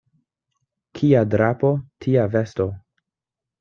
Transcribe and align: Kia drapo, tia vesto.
Kia 1.01 1.23
drapo, 1.35 1.71
tia 2.05 2.29
vesto. 2.37 2.71